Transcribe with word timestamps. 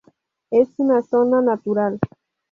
Es 0.49 0.67
una 0.79 1.03
zona 1.03 1.43
natural. 1.43 1.99